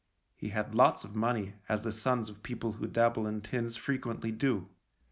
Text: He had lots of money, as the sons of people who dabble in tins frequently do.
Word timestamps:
He 0.35 0.49
had 0.49 0.73
lots 0.73 1.03
of 1.03 1.13
money, 1.13 1.53
as 1.69 1.83
the 1.83 1.91
sons 1.91 2.27
of 2.27 2.41
people 2.41 2.71
who 2.71 2.87
dabble 2.87 3.27
in 3.27 3.41
tins 3.41 3.77
frequently 3.77 4.31
do. 4.31 4.67